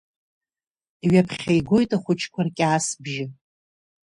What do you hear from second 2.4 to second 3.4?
ркьаасбжьы.